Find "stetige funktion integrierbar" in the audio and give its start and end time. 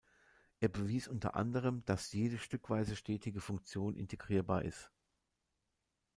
2.95-4.63